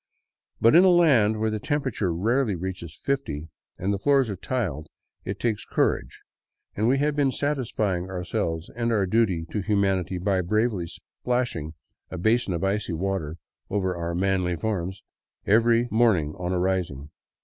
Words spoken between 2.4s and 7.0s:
reaches fifty, and the floors are tiled, it takes courage, and we